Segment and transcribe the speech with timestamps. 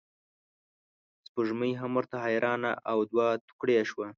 [1.27, 4.07] سپوږمۍ هم ورته حیرانه او دوه توکړې شوه.